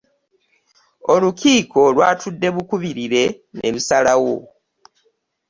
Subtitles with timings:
[1.13, 3.23] Olukiiiko lwatudde bukubirire
[3.55, 4.35] ne lusalawo.